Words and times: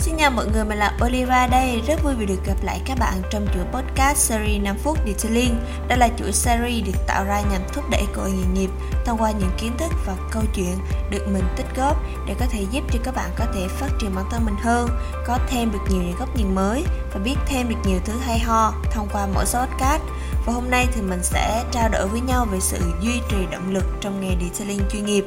xin 0.00 0.16
chào 0.18 0.30
mọi 0.30 0.46
người, 0.46 0.64
mình 0.64 0.78
là 0.78 0.96
Oliva 1.04 1.46
đây. 1.46 1.82
Rất 1.86 2.02
vui 2.04 2.14
vì 2.14 2.26
được 2.26 2.44
gặp 2.46 2.54
lại 2.62 2.80
các 2.86 2.98
bạn 2.98 3.22
trong 3.30 3.46
chuỗi 3.54 3.64
podcast 3.72 4.18
series 4.18 4.62
5 4.62 4.76
phút 4.78 4.98
Detailing. 5.06 5.60
Đây 5.88 5.98
là 5.98 6.08
chuỗi 6.18 6.32
series 6.32 6.86
được 6.86 7.06
tạo 7.06 7.24
ra 7.24 7.40
nhằm 7.40 7.62
thúc 7.72 7.84
đẩy 7.90 8.06
cơ 8.14 8.22
hội 8.22 8.30
nghề 8.30 8.60
nghiệp 8.60 8.70
Thông 9.04 9.18
qua 9.18 9.30
những 9.30 9.50
kiến 9.58 9.72
thức 9.78 9.92
và 10.06 10.16
câu 10.30 10.42
chuyện 10.54 10.76
được 11.10 11.28
mình 11.32 11.44
tích 11.56 11.66
góp 11.76 12.02
Để 12.26 12.34
có 12.40 12.46
thể 12.50 12.66
giúp 12.70 12.84
cho 12.92 12.98
các 13.04 13.14
bạn 13.14 13.30
có 13.36 13.44
thể 13.54 13.68
phát 13.68 13.88
triển 14.00 14.14
bản 14.14 14.24
thân 14.30 14.44
mình 14.44 14.56
hơn 14.60 14.88
Có 15.26 15.38
thêm 15.48 15.72
được 15.72 15.78
nhiều 15.90 16.02
những 16.02 16.16
góc 16.18 16.36
nhìn 16.36 16.54
mới 16.54 16.84
Và 17.14 17.20
biết 17.24 17.36
thêm 17.46 17.68
được 17.68 17.78
nhiều 17.84 17.98
thứ 18.04 18.12
hay 18.26 18.38
ho 18.38 18.74
thông 18.92 19.08
qua 19.12 19.26
mỗi 19.34 19.46
số 19.46 19.58
podcast. 19.58 20.02
Và 20.46 20.52
hôm 20.52 20.70
nay 20.70 20.86
thì 20.94 21.02
mình 21.02 21.20
sẽ 21.22 21.64
trao 21.72 21.88
đổi 21.88 22.06
với 22.06 22.20
nhau 22.20 22.46
về 22.52 22.60
sự 22.60 22.78
duy 23.02 23.20
trì 23.30 23.36
động 23.52 23.72
lực 23.72 23.84
trong 24.00 24.20
nghề 24.20 24.36
detailing 24.40 24.80
chuyên 24.92 25.04
nghiệp. 25.04 25.24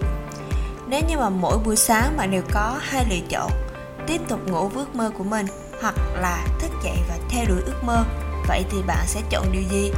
Nếu 0.87 1.01
như 1.09 1.17
mà 1.17 1.29
mỗi 1.29 1.57
buổi 1.57 1.75
sáng 1.75 2.17
bạn 2.17 2.31
đều 2.31 2.41
có 2.53 2.79
hai 2.81 3.05
lựa 3.09 3.25
chọn 3.29 3.51
tiếp 4.07 4.21
tục 4.27 4.39
ngủ 4.47 4.67
với 4.67 4.85
ước 4.85 4.95
mơ 4.95 5.11
của 5.17 5.23
mình 5.23 5.45
hoặc 5.81 5.95
là 6.15 6.47
thức 6.59 6.71
dậy 6.83 6.97
và 7.09 7.15
theo 7.29 7.45
đuổi 7.47 7.61
ước 7.65 7.83
mơ, 7.83 8.05
vậy 8.47 8.65
thì 8.71 8.77
bạn 8.87 9.07
sẽ 9.07 9.21
chọn 9.29 9.51
điều 9.51 9.61
gì? 9.61 9.91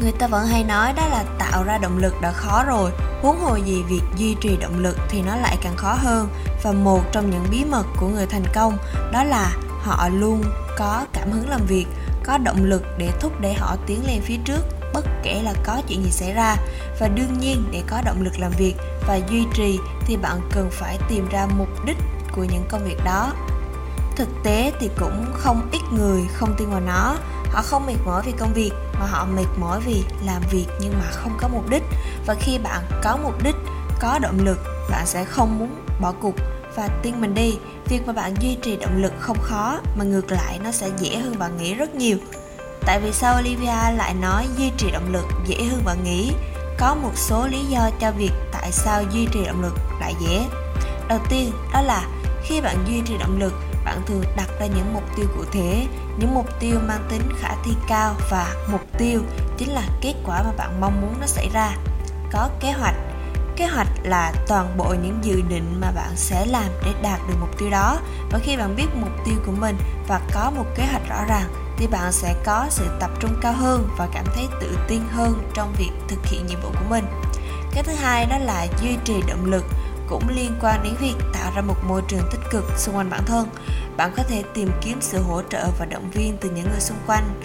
Người 0.00 0.12
ta 0.12 0.26
vẫn 0.26 0.46
hay 0.46 0.64
nói 0.64 0.92
đó 0.96 1.08
là 1.08 1.24
tạo 1.38 1.64
ra 1.64 1.78
động 1.78 1.98
lực 1.98 2.20
đã 2.20 2.32
khó 2.32 2.64
rồi, 2.64 2.90
huống 3.22 3.40
hồ 3.40 3.56
gì 3.56 3.82
việc 3.82 4.02
duy 4.16 4.36
trì 4.40 4.56
động 4.56 4.78
lực 4.78 4.96
thì 5.08 5.22
nó 5.22 5.36
lại 5.36 5.56
càng 5.62 5.76
khó 5.76 5.92
hơn. 5.92 6.28
Và 6.62 6.72
một 6.72 7.00
trong 7.12 7.30
những 7.30 7.46
bí 7.50 7.64
mật 7.64 7.84
của 7.96 8.08
người 8.08 8.26
thành 8.26 8.44
công 8.54 8.78
đó 9.12 9.24
là 9.24 9.52
họ 9.80 10.08
luôn 10.08 10.42
có 10.78 11.06
cảm 11.12 11.30
hứng 11.30 11.48
làm 11.48 11.60
việc, 11.66 11.86
có 12.24 12.38
động 12.38 12.64
lực 12.64 12.82
để 12.98 13.10
thúc 13.20 13.40
đẩy 13.40 13.54
họ 13.54 13.76
tiến 13.86 14.06
lên 14.06 14.20
phía 14.20 14.36
trước, 14.44 14.60
bất 14.94 15.04
kể 15.22 15.42
là 15.42 15.54
có 15.64 15.82
chuyện 15.88 16.04
gì 16.04 16.10
xảy 16.10 16.32
ra. 16.32 16.56
Và 17.00 17.08
đương 17.08 17.38
nhiên, 17.40 17.64
để 17.72 17.82
có 17.86 18.02
động 18.04 18.22
lực 18.22 18.38
làm 18.38 18.50
việc 18.58 18.74
và 19.06 19.20
duy 19.30 19.44
trì 19.54 19.78
thì 20.06 20.16
bạn 20.16 20.40
cần 20.52 20.70
phải 20.70 20.98
tìm 21.08 21.28
ra 21.28 21.46
mục 21.46 21.84
đích 21.84 21.96
của 22.36 22.44
những 22.44 22.64
công 22.70 22.84
việc 22.84 23.04
đó. 23.04 23.32
Thực 24.16 24.28
tế 24.44 24.72
thì 24.80 24.90
cũng 25.00 25.26
không 25.34 25.68
ít 25.72 25.82
người 25.92 26.22
không 26.34 26.54
tin 26.58 26.70
vào 26.70 26.80
nó. 26.80 27.16
Họ 27.52 27.62
không 27.62 27.86
mệt 27.86 27.96
mỏi 28.04 28.22
vì 28.26 28.32
công 28.32 28.52
việc, 28.52 28.70
mà 29.00 29.06
họ 29.06 29.24
mệt 29.24 29.46
mỏi 29.60 29.80
vì 29.80 30.04
làm 30.26 30.42
việc 30.50 30.66
nhưng 30.80 30.92
mà 30.98 31.04
không 31.10 31.36
có 31.40 31.48
mục 31.48 31.70
đích. 31.70 31.82
Và 32.26 32.34
khi 32.34 32.58
bạn 32.58 32.82
có 33.02 33.18
mục 33.22 33.42
đích, 33.42 33.56
có 34.00 34.18
động 34.18 34.38
lực, 34.44 34.58
bạn 34.90 35.06
sẽ 35.06 35.24
không 35.24 35.58
muốn 35.58 35.84
bỏ 36.00 36.12
cuộc 36.20 36.34
và 36.76 36.88
tin 37.02 37.20
mình 37.20 37.34
đi. 37.34 37.58
Việc 37.88 38.06
mà 38.06 38.12
bạn 38.12 38.34
duy 38.40 38.54
trì 38.62 38.76
động 38.76 39.02
lực 39.02 39.12
không 39.18 39.38
khó, 39.42 39.78
mà 39.96 40.04
ngược 40.04 40.30
lại 40.32 40.60
nó 40.64 40.72
sẽ 40.72 40.90
dễ 40.98 41.16
hơn 41.16 41.38
bạn 41.38 41.56
nghĩ 41.56 41.74
rất 41.74 41.94
nhiều. 41.94 42.16
Tại 42.86 43.00
vì 43.00 43.12
sao 43.12 43.38
olivia 43.40 43.92
lại 43.96 44.14
nói 44.14 44.46
duy 44.56 44.70
trì 44.76 44.90
động 44.90 45.12
lực 45.12 45.24
dễ 45.46 45.64
hơn 45.64 45.82
bạn 45.84 46.04
nghĩ? 46.04 46.32
Có 46.78 46.94
một 46.94 47.12
số 47.14 47.46
lý 47.46 47.64
do 47.64 47.90
cho 48.00 48.10
việc 48.10 48.32
tại 48.52 48.72
sao 48.72 49.02
duy 49.02 49.26
trì 49.32 49.44
động 49.44 49.62
lực 49.62 49.74
lại 50.00 50.14
dễ. 50.20 50.46
Đầu 51.08 51.18
tiên, 51.30 51.52
đó 51.72 51.82
là 51.82 52.06
khi 52.44 52.60
bạn 52.60 52.84
duy 52.86 53.02
trì 53.06 53.18
động 53.18 53.38
lực, 53.38 53.52
bạn 53.84 54.02
thường 54.06 54.22
đặt 54.36 54.48
ra 54.60 54.66
những 54.66 54.94
mục 54.94 55.04
tiêu 55.16 55.26
cụ 55.36 55.44
thể. 55.52 55.86
Những 56.18 56.34
mục 56.34 56.46
tiêu 56.60 56.78
mang 56.88 57.06
tính 57.10 57.22
khả 57.40 57.54
thi 57.64 57.70
cao 57.88 58.14
và 58.30 58.54
mục 58.72 58.80
tiêu 58.98 59.20
chính 59.58 59.70
là 59.70 59.82
kết 60.00 60.14
quả 60.26 60.42
mà 60.42 60.50
bạn 60.56 60.80
mong 60.80 61.00
muốn 61.00 61.14
nó 61.20 61.26
xảy 61.26 61.48
ra. 61.52 61.76
Có 62.32 62.48
kế 62.60 62.72
hoạch. 62.72 62.94
Kế 63.56 63.66
hoạch 63.66 63.88
là 64.02 64.32
toàn 64.48 64.76
bộ 64.76 64.94
những 65.02 65.18
dự 65.22 65.42
định 65.48 65.80
mà 65.80 65.90
bạn 65.90 66.10
sẽ 66.16 66.46
làm 66.46 66.70
để 66.84 66.92
đạt 67.02 67.20
được 67.28 67.34
mục 67.40 67.58
tiêu 67.58 67.70
đó. 67.70 67.98
Và 68.30 68.38
khi 68.38 68.56
bạn 68.56 68.76
biết 68.76 68.86
mục 68.94 69.10
tiêu 69.24 69.34
của 69.46 69.52
mình 69.52 69.76
và 70.08 70.20
có 70.34 70.50
một 70.56 70.64
kế 70.76 70.86
hoạch 70.86 71.08
rõ 71.08 71.24
ràng, 71.28 71.52
thì 71.76 71.86
bạn 71.86 72.12
sẽ 72.12 72.34
có 72.44 72.66
sự 72.70 72.84
tập 73.00 73.10
trung 73.20 73.34
cao 73.40 73.52
hơn 73.52 73.88
và 73.98 74.08
cảm 74.12 74.24
thấy 74.34 74.48
tự 74.60 74.78
tin 74.88 75.02
hơn 75.12 75.50
trong 75.54 75.74
việc 75.78 75.90
thực 76.08 76.26
hiện 76.26 76.46
nhiệm 76.46 76.60
vụ 76.60 76.68
của 76.68 76.86
mình. 76.90 77.04
Cái 77.74 77.82
thứ 77.82 77.92
hai 77.92 78.26
đó 78.26 78.38
là 78.38 78.66
duy 78.82 78.96
trì 79.04 79.22
động 79.28 79.44
lực 79.44 79.64
cũng 80.08 80.28
liên 80.28 80.56
quan 80.60 80.82
đến 80.82 80.94
việc 81.00 81.14
tạo 81.32 81.52
ra 81.56 81.62
một 81.62 81.76
môi 81.88 82.02
trường 82.08 82.28
tích 82.30 82.40
cực 82.50 82.64
xung 82.76 82.96
quanh 82.96 83.10
bản 83.10 83.24
thân. 83.26 83.48
Bạn 83.96 84.12
có 84.16 84.22
thể 84.22 84.44
tìm 84.54 84.70
kiếm 84.80 84.98
sự 85.00 85.22
hỗ 85.22 85.42
trợ 85.42 85.66
và 85.78 85.86
động 85.86 86.10
viên 86.10 86.36
từ 86.40 86.50
những 86.50 86.70
người 86.70 86.80
xung 86.80 86.98
quanh. 87.06 87.40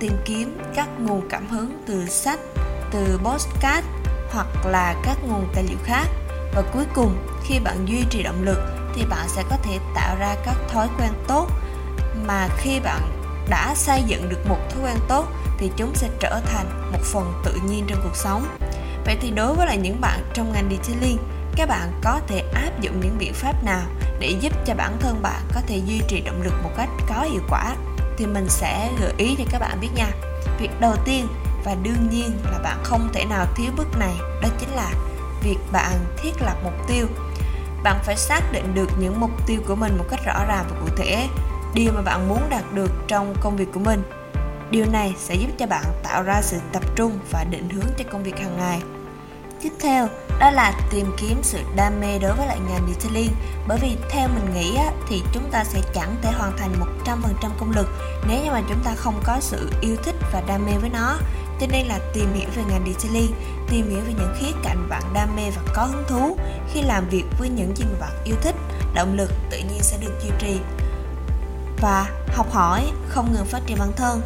Tìm 0.00 0.12
kiếm 0.24 0.58
các 0.74 0.88
nguồn 1.00 1.28
cảm 1.28 1.48
hứng 1.48 1.82
từ 1.86 2.06
sách, 2.06 2.40
từ 2.90 3.18
podcast 3.24 3.84
hoặc 4.30 4.66
là 4.66 4.94
các 5.02 5.16
nguồn 5.28 5.48
tài 5.54 5.64
liệu 5.64 5.78
khác. 5.84 6.06
Và 6.54 6.62
cuối 6.72 6.84
cùng, 6.94 7.16
khi 7.44 7.58
bạn 7.58 7.86
duy 7.88 8.04
trì 8.10 8.22
động 8.22 8.42
lực 8.42 8.58
thì 8.94 9.04
bạn 9.10 9.28
sẽ 9.28 9.44
có 9.50 9.56
thể 9.62 9.78
tạo 9.94 10.16
ra 10.18 10.36
các 10.44 10.54
thói 10.68 10.88
quen 10.98 11.10
tốt. 11.28 11.46
Mà 12.26 12.48
khi 12.56 12.80
bạn 12.80 13.00
đã 13.48 13.74
xây 13.76 14.02
dựng 14.06 14.28
được 14.28 14.48
một 14.48 14.58
thói 14.70 14.82
quen 14.82 14.96
tốt 15.08 15.26
thì 15.58 15.70
chúng 15.76 15.94
sẽ 15.94 16.08
trở 16.20 16.40
thành 16.46 16.92
một 16.92 17.00
phần 17.02 17.32
tự 17.44 17.54
nhiên 17.68 17.84
trong 17.88 18.00
cuộc 18.02 18.16
sống. 18.16 18.46
Vậy 19.04 19.16
thì 19.20 19.30
đối 19.30 19.54
với 19.54 19.66
lại 19.66 19.76
những 19.76 20.00
bạn 20.00 20.20
trong 20.34 20.52
ngành 20.52 20.70
detailing 20.70 21.18
các 21.56 21.68
bạn 21.68 21.92
có 22.02 22.20
thể 22.26 22.42
áp 22.54 22.80
dụng 22.80 23.00
những 23.00 23.18
biện 23.18 23.34
pháp 23.34 23.64
nào 23.64 23.82
để 24.18 24.28
giúp 24.40 24.52
cho 24.66 24.74
bản 24.74 24.96
thân 25.00 25.22
bạn 25.22 25.40
có 25.54 25.60
thể 25.66 25.76
duy 25.86 26.00
trì 26.08 26.20
động 26.20 26.42
lực 26.42 26.54
một 26.62 26.70
cách 26.76 26.88
có 27.08 27.22
hiệu 27.22 27.42
quả? 27.50 27.76
Thì 28.18 28.26
mình 28.26 28.48
sẽ 28.48 28.90
gợi 29.00 29.12
ý 29.16 29.34
cho 29.38 29.44
các 29.50 29.58
bạn 29.58 29.80
biết 29.80 29.88
nha. 29.94 30.10
Việc 30.58 30.70
đầu 30.80 30.94
tiên 31.04 31.26
và 31.64 31.74
đương 31.82 32.08
nhiên 32.10 32.30
là 32.52 32.58
bạn 32.58 32.78
không 32.82 33.08
thể 33.12 33.24
nào 33.24 33.46
thiếu 33.56 33.72
bước 33.76 33.98
này, 33.98 34.14
đó 34.42 34.48
chính 34.58 34.70
là 34.70 34.90
việc 35.42 35.58
bạn 35.72 35.92
thiết 36.16 36.32
lập 36.40 36.56
mục 36.64 36.88
tiêu. 36.88 37.06
Bạn 37.82 37.96
phải 38.04 38.16
xác 38.16 38.40
định 38.52 38.74
được 38.74 38.90
những 39.00 39.20
mục 39.20 39.46
tiêu 39.46 39.60
của 39.66 39.74
mình 39.74 39.98
một 39.98 40.04
cách 40.10 40.20
rõ 40.26 40.44
ràng 40.48 40.64
và 40.70 40.80
cụ 40.80 40.88
thể, 40.96 41.28
điều 41.74 41.92
mà 41.92 42.02
bạn 42.02 42.28
muốn 42.28 42.40
đạt 42.50 42.64
được 42.74 42.90
trong 43.08 43.34
công 43.40 43.56
việc 43.56 43.68
của 43.74 43.80
mình. 43.80 44.02
Điều 44.70 44.86
này 44.86 45.14
sẽ 45.18 45.34
giúp 45.34 45.48
cho 45.58 45.66
bạn 45.66 45.84
tạo 46.02 46.22
ra 46.22 46.42
sự 46.42 46.56
tập 46.72 46.82
trung 46.96 47.18
và 47.30 47.44
định 47.50 47.68
hướng 47.68 47.92
cho 47.98 48.04
công 48.12 48.22
việc 48.22 48.38
hàng 48.38 48.56
ngày. 48.58 48.80
Tiếp 49.62 49.72
theo 49.80 50.08
đó 50.38 50.50
là 50.50 50.72
tìm 50.90 51.06
kiếm 51.16 51.40
sự 51.42 51.58
đam 51.76 52.00
mê 52.00 52.18
đối 52.18 52.32
với 52.32 52.46
lại 52.46 52.58
ngành 52.68 52.88
detailing. 52.88 53.32
Bởi 53.68 53.78
vì 53.78 53.96
theo 54.10 54.28
mình 54.28 54.54
nghĩ 54.54 54.76
á, 54.76 54.92
thì 55.08 55.22
chúng 55.32 55.50
ta 55.50 55.64
sẽ 55.64 55.80
chẳng 55.94 56.16
thể 56.22 56.32
hoàn 56.32 56.56
thành 56.58 56.72
100% 57.04 57.50
công 57.60 57.70
lực 57.70 57.88
nếu 58.28 58.44
như 58.44 58.50
mà 58.50 58.62
chúng 58.68 58.80
ta 58.84 58.94
không 58.96 59.20
có 59.24 59.36
sự 59.40 59.70
yêu 59.80 59.96
thích 60.04 60.14
và 60.32 60.42
đam 60.46 60.66
mê 60.66 60.72
với 60.80 60.90
nó. 60.90 61.16
Cho 61.60 61.66
nên 61.70 61.86
là 61.86 61.98
tìm 62.14 62.34
hiểu 62.34 62.48
về 62.56 62.62
ngành 62.68 62.86
detailing 62.86 63.32
tìm 63.68 63.90
hiểu 63.90 64.00
về 64.06 64.12
những 64.18 64.34
khía 64.40 64.52
cạnh 64.62 64.88
bạn 64.88 65.02
đam 65.14 65.36
mê 65.36 65.50
và 65.50 65.62
có 65.74 65.84
hứng 65.84 66.04
thú 66.08 66.36
khi 66.72 66.82
làm 66.82 67.08
việc 67.08 67.24
với 67.38 67.48
những 67.48 67.76
gì 67.76 67.84
mà 67.84 67.98
bạn 68.00 68.24
yêu 68.24 68.36
thích 68.42 68.54
động 68.94 69.14
lực 69.16 69.30
tự 69.50 69.58
nhiên 69.58 69.82
sẽ 69.82 69.96
được 70.00 70.12
duy 70.22 70.30
trì. 70.38 70.60
Và 71.80 72.10
học 72.34 72.52
hỏi 72.52 72.92
không 73.08 73.32
ngừng 73.32 73.46
phát 73.46 73.60
triển 73.66 73.78
bản 73.78 73.92
thân 73.96 74.22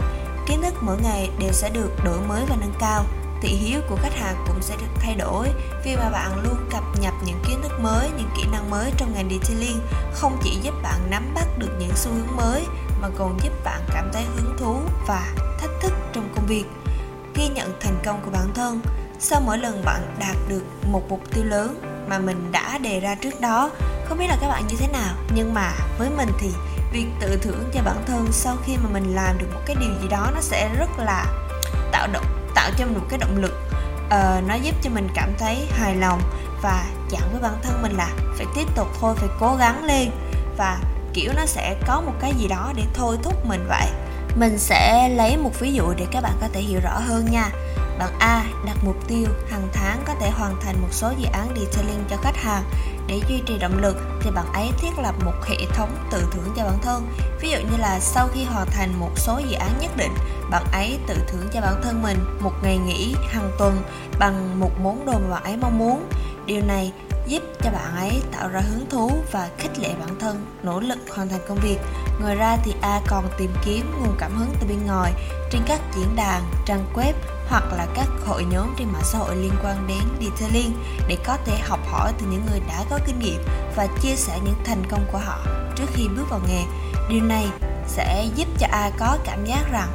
kiến 0.49 0.63
thức 0.63 0.75
mỗi 0.81 0.97
ngày 1.03 1.31
đều 1.39 1.53
sẽ 1.53 1.71
được 1.71 1.91
đổi 2.05 2.21
mới 2.29 2.43
và 2.49 2.57
nâng 2.61 2.75
cao 2.81 3.05
thị 3.41 3.49
hiếu 3.49 3.81
của 3.89 3.97
khách 4.03 4.15
hàng 4.15 4.45
cũng 4.47 4.63
sẽ 4.63 4.77
được 4.77 5.01
thay 5.01 5.15
đổi 5.15 5.49
vì 5.85 5.97
mà 5.97 6.11
bạn 6.11 6.43
luôn 6.43 6.57
cập 6.71 6.83
nhật 7.01 7.15
những 7.25 7.43
kiến 7.49 7.63
thức 7.63 7.81
mới, 7.81 8.11
những 8.17 8.31
kỹ 8.37 8.43
năng 8.53 8.71
mới 8.71 8.93
trong 8.97 9.15
ngành 9.15 9.31
detailing, 9.31 9.81
không 10.13 10.39
chỉ 10.43 10.59
giúp 10.63 10.75
bạn 10.83 11.11
nắm 11.11 11.35
bắt 11.35 11.47
được 11.59 11.71
những 11.79 11.93
xu 11.95 12.11
hướng 12.11 12.37
mới 12.37 12.67
mà 13.01 13.09
còn 13.19 13.39
giúp 13.43 13.53
bạn 13.65 13.81
cảm 13.93 14.11
thấy 14.13 14.25
hứng 14.37 14.57
thú 14.59 14.77
và 15.07 15.33
thách 15.61 15.71
thức 15.81 15.93
trong 16.13 16.29
công 16.37 16.47
việc. 16.47 16.65
Ghi 17.35 17.49
nhận 17.49 17.73
thành 17.81 17.99
công 18.05 18.21
của 18.25 18.31
bản 18.31 18.53
thân, 18.55 18.81
sau 19.19 19.41
mỗi 19.41 19.59
lần 19.59 19.85
bạn 19.85 20.17
đạt 20.21 20.37
được 20.49 20.63
một 20.87 21.03
mục 21.09 21.21
tiêu 21.31 21.45
lớn 21.45 21.81
mà 22.09 22.19
mình 22.19 22.53
đã 22.53 22.79
đề 22.79 23.01
ra 23.01 23.15
trước 23.15 23.41
đó, 23.41 23.71
không 24.05 24.19
biết 24.19 24.27
là 24.29 24.37
các 24.41 24.49
bạn 24.49 24.67
như 24.67 24.77
thế 24.79 24.89
nào. 24.89 25.15
Nhưng 25.35 25.55
mà 25.55 25.73
với 25.99 26.11
mình 26.17 26.29
thì 26.39 26.51
việc 26.93 27.07
tự 27.21 27.37
thưởng 27.43 27.71
cho 27.75 27.83
bản 27.83 28.03
thân 28.07 28.29
sau 28.33 28.57
khi 28.65 28.77
mà 28.77 28.91
mình 28.93 29.15
làm 29.15 29.39
được 29.39 29.47
một 29.55 29.61
cái 29.67 29.77
điều 29.81 29.91
gì 30.03 30.09
đó 30.09 30.31
nó 30.35 30.41
sẽ 30.41 30.71
rất 30.79 30.91
là 30.99 31.27
tạo 31.93 32.09
động 32.13 32.40
tạo 32.55 32.71
cho 32.79 32.85
mình 32.85 32.95
một 32.95 33.07
cái 33.09 33.19
động 33.19 33.37
lực 33.37 33.53
uh, 34.07 34.45
nó 34.49 34.55
giúp 34.55 34.75
cho 34.83 34.91
mình 34.91 35.09
cảm 35.15 35.33
thấy 35.39 35.67
hài 35.71 35.97
lòng 35.97 36.21
và 36.63 36.85
dặn 37.11 37.23
với 37.33 37.41
bản 37.43 37.55
thân 37.63 37.83
mình 37.83 37.93
là 37.93 38.09
phải 38.37 38.47
tiếp 38.55 38.67
tục 38.77 38.89
thôi 39.01 39.15
phải 39.17 39.29
cố 39.41 39.57
gắng 39.57 39.85
lên 39.85 40.11
và 40.57 40.81
kiểu 41.15 41.33
nó 41.37 41.47
sẽ 41.47 41.77
có 41.87 42.01
một 42.01 42.13
cái 42.21 42.35
gì 42.39 42.49
đó 42.49 42.73
để 42.77 42.83
thôi 42.95 43.19
thúc 43.23 43.47
mình 43.47 43.67
vậy. 43.69 43.87
Mình 44.37 44.59
sẽ 44.59 45.09
lấy 45.09 45.37
một 45.37 45.61
ví 45.61 45.73
dụ 45.73 45.95
để 45.97 46.07
các 46.13 46.21
bạn 46.21 46.33
có 46.41 46.49
thể 46.53 46.61
hiểu 46.61 46.81
rõ 46.81 46.99
hơn 46.99 47.27
nha 47.31 47.51
bạn 48.01 48.19
A 48.19 48.45
đặt 48.67 48.77
mục 48.85 48.97
tiêu 49.09 49.29
hàng 49.51 49.69
tháng 49.73 50.03
có 50.07 50.15
thể 50.21 50.31
hoàn 50.31 50.57
thành 50.61 50.83
một 50.83 50.89
số 50.91 51.13
dự 51.19 51.27
án 51.33 51.49
detailing 51.57 52.05
cho 52.11 52.17
khách 52.17 52.37
hàng. 52.37 52.65
Để 53.07 53.21
duy 53.29 53.43
trì 53.47 53.59
động 53.59 53.79
lực 53.83 53.97
thì 54.21 54.31
bạn 54.31 54.47
ấy 54.53 54.71
thiết 54.79 54.99
lập 55.03 55.15
một 55.25 55.33
hệ 55.49 55.57
thống 55.75 55.97
tự 56.11 56.29
thưởng 56.33 56.53
cho 56.57 56.65
bản 56.65 56.79
thân. 56.83 57.07
Ví 57.41 57.51
dụ 57.51 57.57
như 57.57 57.77
là 57.79 58.01
sau 58.01 58.29
khi 58.35 58.45
hoàn 58.45 58.67
thành 58.67 59.01
một 59.01 59.11
số 59.17 59.41
dự 59.49 59.57
án 59.57 59.71
nhất 59.81 59.91
định, 59.97 60.13
bạn 60.51 60.65
ấy 60.73 60.99
tự 61.07 61.15
thưởng 61.29 61.49
cho 61.53 61.61
bản 61.61 61.81
thân 61.83 62.03
mình 62.03 62.19
một 62.41 62.53
ngày 62.63 62.79
nghỉ 62.79 63.15
hàng 63.29 63.51
tuần 63.59 63.83
bằng 64.19 64.61
một 64.61 64.71
món 64.83 65.07
đồ 65.07 65.13
mà 65.13 65.31
bạn 65.31 65.43
ấy 65.43 65.57
mong 65.57 65.79
muốn. 65.79 66.09
Điều 66.47 66.63
này 66.63 66.93
giúp 67.27 67.43
cho 67.63 67.71
bạn 67.71 67.97
ấy 67.97 68.23
tạo 68.33 68.49
ra 68.49 68.61
hứng 68.61 68.87
thú 68.91 69.11
và 69.33 69.49
khích 69.59 69.79
lệ 69.79 69.95
bản 70.01 70.19
thân, 70.19 70.47
nỗ 70.63 70.81
lực 70.81 70.99
hoàn 71.15 71.29
thành 71.29 71.41
công 71.49 71.59
việc. 71.63 71.79
Ngoài 72.21 72.35
ra 72.35 72.57
thì 72.65 72.75
a 72.83 73.01
còn 73.07 73.25
tìm 73.39 73.51
kiếm 73.65 73.93
nguồn 74.01 74.15
cảm 74.19 74.37
hứng 74.37 74.55
từ 74.61 74.67
bên 74.69 74.87
ngoài 74.87 75.13
trên 75.51 75.63
các 75.67 75.81
diễn 75.97 76.17
đàn, 76.17 76.43
trang 76.67 76.85
web 76.95 77.13
hoặc 77.49 77.65
là 77.73 77.87
các 77.95 78.07
hội 78.27 78.45
nhóm 78.51 78.75
trên 78.79 78.89
mạng 78.93 79.03
xã 79.05 79.19
hội 79.19 79.37
liên 79.37 79.53
quan 79.63 79.87
đến 79.87 80.03
detailing 80.21 80.73
để 81.09 81.17
có 81.25 81.37
thể 81.45 81.59
học 81.59 81.81
hỏi 81.87 82.13
từ 82.19 82.27
những 82.27 82.47
người 82.51 82.61
đã 82.69 82.85
có 82.91 82.99
kinh 83.07 83.19
nghiệm 83.19 83.43
và 83.77 83.87
chia 84.03 84.17
sẻ 84.17 84.39
những 84.45 84.55
thành 84.65 84.83
công 84.91 85.05
của 85.13 85.19
họ 85.19 85.39
trước 85.77 85.87
khi 85.93 86.09
bước 86.17 86.25
vào 86.31 86.41
nghề. 86.49 86.63
Điều 87.09 87.23
này 87.25 87.47
sẽ 87.87 88.29
giúp 88.37 88.49
cho 88.59 88.67
a 88.71 88.91
có 88.99 89.19
cảm 89.25 89.45
giác 89.45 89.63
rằng 89.73 89.89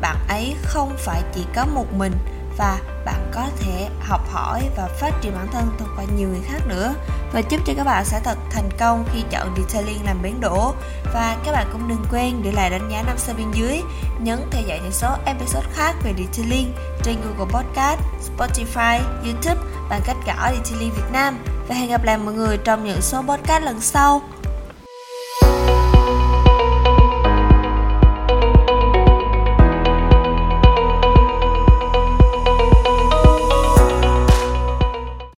bạn 0.00 0.16
ấy 0.28 0.56
không 0.62 0.96
phải 0.98 1.22
chỉ 1.34 1.46
có 1.54 1.66
một 1.66 1.92
mình 1.92 2.12
và 2.56 2.78
bạn 3.04 3.30
có 3.32 3.46
thể 3.60 3.88
học 4.00 4.20
hỏi 4.30 4.62
và 4.76 4.88
phát 5.00 5.10
triển 5.20 5.34
bản 5.34 5.48
thân 5.52 5.70
thông 5.78 5.88
qua 5.96 6.04
nhiều 6.16 6.28
người 6.28 6.40
khác 6.44 6.60
nữa. 6.66 6.94
Và 7.32 7.42
chúc 7.42 7.60
cho 7.66 7.72
các 7.76 7.84
bạn 7.84 8.04
sẽ 8.04 8.20
thật 8.24 8.38
thành 8.50 8.70
công 8.78 9.04
khi 9.12 9.22
chọn 9.30 9.54
Detailing 9.56 10.04
làm 10.04 10.22
bến 10.22 10.34
đỗ. 10.40 10.74
Và 11.14 11.36
các 11.44 11.52
bạn 11.52 11.66
cũng 11.72 11.88
đừng 11.88 12.04
quên 12.10 12.42
để 12.42 12.52
lại 12.52 12.70
đánh 12.70 12.88
giá 12.92 13.02
5 13.02 13.18
sao 13.18 13.34
bên 13.38 13.50
dưới. 13.52 13.82
Nhấn 14.20 14.38
theo 14.50 14.62
dõi 14.66 14.80
những 14.82 14.92
số 14.92 15.08
episode 15.24 15.66
khác 15.72 15.94
về 16.04 16.14
Detailing 16.18 16.72
trên 17.02 17.16
Google 17.20 17.52
Podcast, 17.52 18.00
Spotify, 18.36 19.00
YouTube 19.24 19.60
bằng 19.90 20.00
cách 20.04 20.16
gõ 20.26 20.50
Detailing 20.52 20.90
Việt 20.90 21.12
Nam. 21.12 21.38
Và 21.68 21.74
hẹn 21.74 21.90
gặp 21.90 22.04
lại 22.04 22.18
mọi 22.18 22.34
người 22.34 22.58
trong 22.58 22.84
những 22.84 23.02
số 23.02 23.22
podcast 23.22 23.64
lần 23.64 23.80
sau. 23.80 24.22